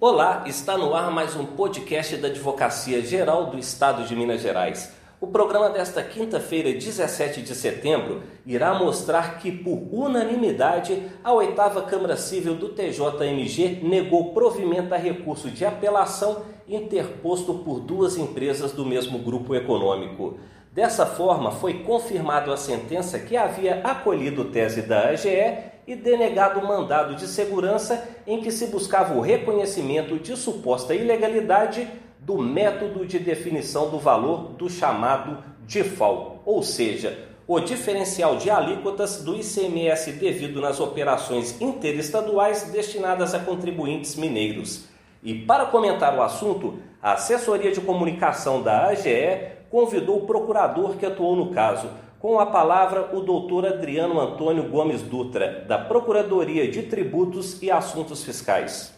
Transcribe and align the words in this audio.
Olá, 0.00 0.44
está 0.46 0.78
no 0.78 0.94
ar 0.94 1.10
mais 1.10 1.34
um 1.34 1.44
podcast 1.44 2.16
da 2.18 2.28
Advocacia 2.28 3.02
Geral 3.02 3.46
do 3.46 3.58
Estado 3.58 4.04
de 4.04 4.14
Minas 4.14 4.40
Gerais. 4.40 4.92
O 5.20 5.26
programa 5.26 5.70
desta 5.70 6.04
quinta-feira, 6.04 6.72
17 6.72 7.42
de 7.42 7.52
setembro, 7.52 8.22
irá 8.46 8.72
mostrar 8.74 9.40
que, 9.40 9.50
por 9.50 9.88
unanimidade, 9.90 11.02
a 11.24 11.32
oitava 11.32 11.82
Câmara 11.82 12.16
Civil 12.16 12.54
do 12.54 12.68
TJMG 12.68 13.80
negou 13.82 14.32
provimento 14.32 14.94
a 14.94 14.96
recurso 14.96 15.50
de 15.50 15.64
apelação 15.64 16.42
interposto 16.68 17.54
por 17.54 17.80
duas 17.80 18.16
empresas 18.16 18.70
do 18.70 18.86
mesmo 18.86 19.18
grupo 19.18 19.52
econômico. 19.52 20.38
Dessa 20.72 21.06
forma, 21.06 21.50
foi 21.50 21.82
confirmado 21.82 22.52
a 22.52 22.56
sentença 22.56 23.18
que 23.18 23.36
havia 23.36 23.80
acolhido 23.82 24.44
tese 24.44 24.82
da 24.82 25.08
AGE 25.08 25.76
e 25.88 25.96
denegado 25.96 26.60
o 26.60 26.68
mandado 26.68 27.14
de 27.14 27.26
segurança 27.26 28.06
em 28.26 28.42
que 28.42 28.50
se 28.50 28.66
buscava 28.66 29.14
o 29.14 29.22
reconhecimento 29.22 30.18
de 30.18 30.36
suposta 30.36 30.94
ilegalidade 30.94 31.88
do 32.18 32.36
método 32.36 33.06
de 33.06 33.18
definição 33.18 33.88
do 33.88 33.98
valor 33.98 34.50
do 34.50 34.68
chamado 34.68 35.42
DIFAL, 35.66 36.42
ou 36.44 36.62
seja, 36.62 37.26
o 37.46 37.58
diferencial 37.58 38.36
de 38.36 38.50
alíquotas 38.50 39.24
do 39.24 39.34
ICMS 39.34 40.12
devido 40.12 40.60
nas 40.60 40.78
operações 40.78 41.58
interestaduais 41.58 42.64
destinadas 42.64 43.32
a 43.32 43.38
contribuintes 43.38 44.14
mineiros. 44.14 44.84
E 45.22 45.34
para 45.34 45.64
comentar 45.64 46.14
o 46.14 46.20
assunto, 46.20 46.78
a 47.02 47.12
assessoria 47.14 47.72
de 47.72 47.80
comunicação 47.80 48.62
da 48.62 48.88
AGE 48.88 49.56
convidou 49.70 50.18
o 50.18 50.26
procurador 50.26 50.96
que 50.96 51.06
atuou 51.06 51.34
no 51.34 51.50
caso, 51.50 51.88
com 52.20 52.40
a 52.40 52.46
palavra, 52.46 53.14
o 53.14 53.20
doutor 53.20 53.66
Adriano 53.66 54.20
Antônio 54.20 54.68
Gomes 54.68 55.02
Dutra, 55.02 55.64
da 55.68 55.78
Procuradoria 55.78 56.70
de 56.70 56.82
Tributos 56.82 57.62
e 57.62 57.70
Assuntos 57.70 58.24
Fiscais. 58.24 58.92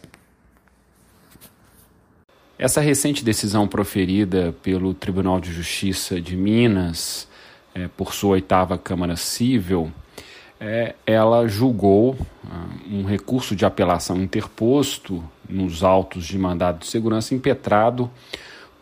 Essa 2.57 2.81
recente 2.81 3.23
decisão 3.23 3.67
proferida 3.67 4.53
pelo 4.61 4.93
Tribunal 4.93 5.39
de 5.39 5.51
Justiça 5.51 6.19
de 6.19 6.35
Minas, 6.35 7.27
é, 7.73 7.87
por 7.87 8.13
sua 8.13 8.31
oitava 8.31 8.77
Câmara 8.77 9.15
Civil, 9.15 9.91
é, 10.59 10.93
ela 11.05 11.47
julgou 11.47 12.15
ah, 12.45 12.67
um 12.87 13.03
recurso 13.03 13.55
de 13.55 13.65
apelação 13.65 14.21
interposto 14.21 15.23
nos 15.49 15.83
autos 15.83 16.25
de 16.25 16.37
mandado 16.37 16.79
de 16.79 16.87
segurança 16.87 17.33
impetrado 17.33 18.11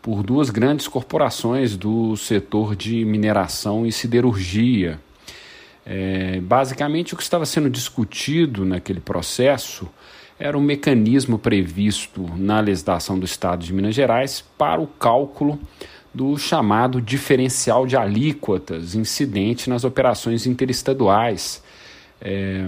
por 0.02 0.22
duas 0.22 0.50
grandes 0.50 0.88
corporações 0.88 1.76
do 1.76 2.16
setor 2.16 2.74
de 2.74 3.04
mineração 3.04 3.86
e 3.86 3.92
siderurgia. 3.92 4.98
É, 5.84 6.40
basicamente, 6.40 7.14
o 7.14 7.16
que 7.16 7.22
estava 7.22 7.44
sendo 7.44 7.68
discutido 7.68 8.64
naquele 8.64 9.00
processo 9.00 9.88
era 10.38 10.56
o 10.56 10.60
mecanismo 10.60 11.38
previsto 11.38 12.26
na 12.36 12.60
legislação 12.60 13.18
do 13.18 13.26
Estado 13.26 13.64
de 13.64 13.72
Minas 13.74 13.94
Gerais 13.94 14.42
para 14.56 14.80
o 14.80 14.86
cálculo 14.86 15.58
do 16.14 16.36
chamado 16.38 17.00
diferencial 17.00 17.86
de 17.86 17.96
alíquotas 17.96 18.94
incidente 18.94 19.68
nas 19.68 19.84
operações 19.84 20.46
interestaduais, 20.46 21.62
é, 22.20 22.64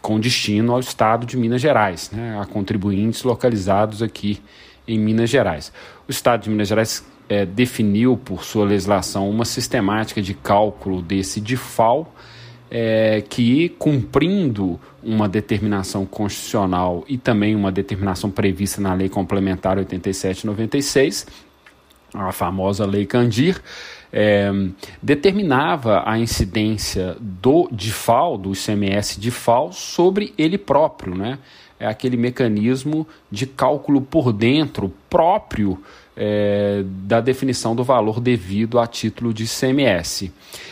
com 0.00 0.20
destino 0.20 0.72
ao 0.72 0.80
Estado 0.80 1.24
de 1.24 1.36
Minas 1.36 1.60
Gerais, 1.60 2.10
né, 2.12 2.38
a 2.40 2.44
contribuintes 2.44 3.22
localizados 3.22 4.02
aqui 4.02 4.40
em 4.86 4.98
Minas 4.98 5.30
Gerais. 5.30 5.72
O 6.08 6.10
Estado 6.10 6.42
de 6.42 6.50
Minas 6.50 6.68
Gerais 6.68 7.04
é, 7.28 7.46
definiu, 7.46 8.16
por 8.16 8.44
sua 8.44 8.64
legislação, 8.64 9.28
uma 9.30 9.44
sistemática 9.44 10.20
de 10.20 10.34
cálculo 10.34 11.00
desse 11.00 11.40
DIFAL, 11.40 12.12
é, 12.70 13.22
que, 13.28 13.68
cumprindo 13.70 14.80
uma 15.02 15.28
determinação 15.28 16.06
constitucional 16.06 17.04
e 17.06 17.18
também 17.18 17.54
uma 17.54 17.70
determinação 17.70 18.30
prevista 18.30 18.80
na 18.80 18.94
Lei 18.94 19.08
Complementar 19.08 19.76
8796, 19.76 21.26
a 22.14 22.32
famosa 22.32 22.86
Lei 22.86 23.06
Candir, 23.06 23.62
é, 24.12 24.50
determinava 25.02 26.02
a 26.06 26.18
incidência 26.18 27.16
do 27.18 27.68
DIFAL, 27.72 28.36
do 28.36 28.52
ICMS 28.52 29.18
DIFAL, 29.18 29.72
sobre 29.72 30.34
ele 30.36 30.58
próprio, 30.58 31.14
né? 31.14 31.38
É 31.82 31.86
aquele 31.86 32.16
mecanismo 32.16 33.06
de 33.28 33.44
cálculo 33.44 34.00
por 34.00 34.32
dentro 34.32 34.92
próprio 35.10 35.82
é, 36.16 36.84
da 36.86 37.20
definição 37.20 37.74
do 37.74 37.82
valor 37.82 38.20
devido 38.20 38.78
a 38.78 38.86
título 38.86 39.34
de 39.34 39.46
CMS. 39.46 40.30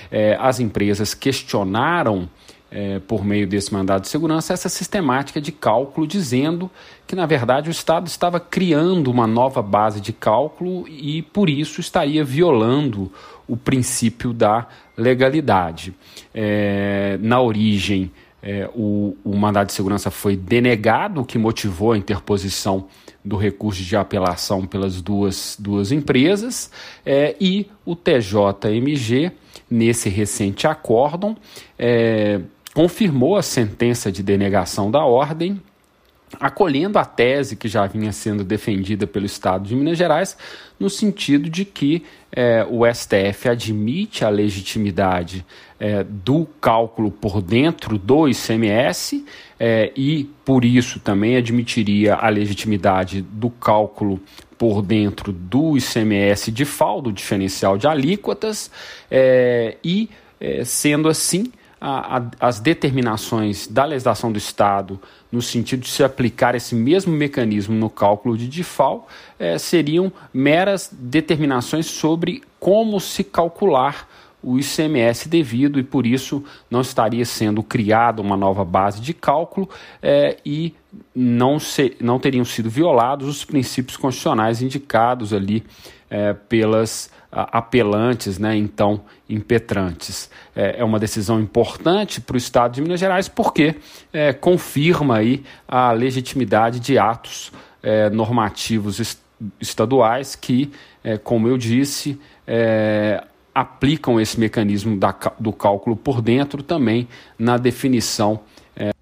É, 0.08 0.36
as 0.40 0.60
empresas 0.60 1.12
questionaram, 1.12 2.28
é, 2.70 3.00
por 3.00 3.24
meio 3.24 3.44
desse 3.44 3.72
mandado 3.72 4.02
de 4.02 4.08
segurança, 4.08 4.52
essa 4.52 4.68
sistemática 4.68 5.40
de 5.40 5.50
cálculo, 5.50 6.06
dizendo 6.06 6.70
que, 7.08 7.16
na 7.16 7.26
verdade, 7.26 7.68
o 7.68 7.72
Estado 7.72 8.06
estava 8.06 8.38
criando 8.38 9.10
uma 9.10 9.26
nova 9.26 9.60
base 9.60 10.00
de 10.00 10.12
cálculo 10.12 10.86
e, 10.86 11.22
por 11.22 11.50
isso, 11.50 11.80
estaria 11.80 12.22
violando 12.22 13.10
o 13.48 13.56
princípio 13.56 14.32
da 14.32 14.68
legalidade. 14.96 15.92
É, 16.32 17.18
na 17.20 17.40
origem, 17.40 18.12
é, 18.42 18.68
o, 18.74 19.16
o 19.24 19.36
mandado 19.36 19.66
de 19.66 19.72
segurança 19.72 20.10
foi 20.10 20.36
denegado, 20.36 21.20
o 21.20 21.24
que 21.24 21.38
motivou 21.38 21.92
a 21.92 21.98
interposição 21.98 22.86
do 23.24 23.36
recurso 23.36 23.82
de 23.82 23.96
apelação 23.96 24.66
pelas 24.66 25.00
duas, 25.02 25.56
duas 25.58 25.92
empresas, 25.92 26.70
é, 27.04 27.36
e 27.40 27.66
o 27.84 27.94
TJMG, 27.94 29.32
nesse 29.70 30.08
recente 30.08 30.66
acórdão, 30.66 31.36
é, 31.78 32.40
confirmou 32.74 33.36
a 33.36 33.42
sentença 33.42 34.10
de 34.10 34.22
denegação 34.22 34.90
da 34.90 35.04
ordem 35.04 35.60
acolhendo 36.38 36.98
a 36.98 37.04
tese 37.04 37.56
que 37.56 37.68
já 37.68 37.86
vinha 37.86 38.12
sendo 38.12 38.44
defendida 38.44 39.06
pelo 39.06 39.26
Estado 39.26 39.66
de 39.66 39.74
Minas 39.74 39.98
Gerais, 39.98 40.36
no 40.78 40.88
sentido 40.88 41.50
de 41.50 41.64
que 41.64 42.04
é, 42.32 42.64
o 42.68 42.82
STF 42.86 43.48
admite 43.48 44.24
a 44.24 44.28
legitimidade 44.28 45.44
é, 45.78 46.04
do 46.04 46.46
cálculo 46.60 47.10
por 47.10 47.42
dentro 47.42 47.98
do 47.98 48.28
ICMS 48.28 49.24
é, 49.58 49.92
e, 49.96 50.30
por 50.44 50.64
isso, 50.64 51.00
também 51.00 51.36
admitiria 51.36 52.14
a 52.14 52.28
legitimidade 52.28 53.22
do 53.22 53.50
cálculo 53.50 54.20
por 54.56 54.82
dentro 54.82 55.32
do 55.32 55.76
ICMS 55.76 56.52
de 56.52 56.64
faldo 56.64 57.10
diferencial 57.12 57.78
de 57.78 57.86
alíquotas 57.86 58.70
e, 59.82 60.10
sendo 60.66 61.08
assim, 61.08 61.50
a, 61.80 62.18
a, 62.18 62.22
as 62.40 62.60
determinações 62.60 63.66
da 63.66 63.84
legislação 63.84 64.30
do 64.30 64.38
Estado 64.38 65.00
no 65.32 65.40
sentido 65.40 65.80
de 65.80 65.88
se 65.88 66.04
aplicar 66.04 66.54
esse 66.54 66.74
mesmo 66.74 67.12
mecanismo 67.12 67.74
no 67.74 67.88
cálculo 67.88 68.36
de 68.36 68.46
DIFAL 68.46 69.08
é, 69.38 69.56
seriam 69.56 70.12
meras 70.34 70.90
determinações 70.92 71.86
sobre 71.86 72.42
como 72.58 73.00
se 73.00 73.24
calcular 73.24 74.06
o 74.42 74.58
ICMS 74.58 75.28
devido 75.28 75.78
e 75.78 75.82
por 75.82 76.06
isso 76.06 76.42
não 76.70 76.80
estaria 76.80 77.24
sendo 77.24 77.62
criada 77.62 78.22
uma 78.22 78.36
nova 78.36 78.64
base 78.64 79.00
de 79.00 79.12
cálculo 79.12 79.68
é, 80.02 80.36
e 80.44 80.74
não, 81.14 81.58
se, 81.58 81.96
não 82.00 82.18
teriam 82.18 82.44
sido 82.44 82.70
violados 82.70 83.28
os 83.28 83.44
princípios 83.44 83.96
constitucionais 83.96 84.62
indicados 84.62 85.32
ali 85.32 85.64
é, 86.08 86.32
pelas 86.32 87.10
apelantes, 87.32 88.38
né, 88.38 88.56
então 88.56 89.02
impetrantes. 89.28 90.28
É, 90.56 90.80
é 90.80 90.84
uma 90.84 90.98
decisão 90.98 91.40
importante 91.40 92.20
para 92.20 92.34
o 92.34 92.38
Estado 92.38 92.74
de 92.74 92.82
Minas 92.82 92.98
Gerais 92.98 93.28
porque 93.28 93.76
é, 94.12 94.32
confirma 94.32 95.18
aí 95.18 95.44
a 95.68 95.92
legitimidade 95.92 96.80
de 96.80 96.98
atos 96.98 97.52
é, 97.82 98.10
normativos 98.10 98.98
est 98.98 99.20
estaduais 99.58 100.36
que, 100.36 100.70
é, 101.02 101.16
como 101.16 101.48
eu 101.48 101.56
disse, 101.56 102.20
é, 102.46 103.24
aplicam 103.54 104.20
esse 104.20 104.38
mecanismo 104.38 104.96
da, 104.96 105.12
do 105.38 105.52
cálculo 105.52 105.96
por 105.96 106.22
dentro 106.22 106.62
também 106.62 107.08
na 107.38 107.56
definição 107.56 108.40
é, 108.76 108.92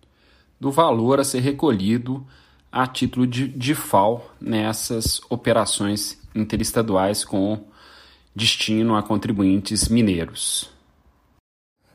do 0.60 0.70
valor 0.70 1.20
a 1.20 1.24
ser 1.24 1.40
recolhido 1.40 2.26
a 2.70 2.86
título 2.86 3.26
de, 3.26 3.48
de 3.48 3.74
FAO 3.74 4.24
nessas 4.40 5.20
operações 5.30 6.20
interestaduais 6.34 7.24
com 7.24 7.60
destino 8.34 8.94
a 8.94 9.02
contribuintes 9.02 9.88
mineiros. 9.88 10.70